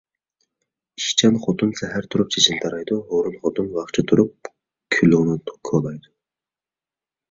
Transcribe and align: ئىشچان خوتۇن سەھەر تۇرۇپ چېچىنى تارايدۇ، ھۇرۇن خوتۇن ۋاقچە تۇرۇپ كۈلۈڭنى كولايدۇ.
ئىشچان 1.01 1.37
خوتۇن 1.43 1.75
سەھەر 1.81 2.07
تۇرۇپ 2.15 2.33
چېچىنى 2.37 2.59
تارايدۇ، 2.65 2.99
ھۇرۇن 3.13 3.39
خوتۇن 3.45 3.71
ۋاقچە 3.79 4.09
تۇرۇپ 4.11 4.53
كۈلۈڭنى 4.99 5.41
كولايدۇ. 5.73 6.17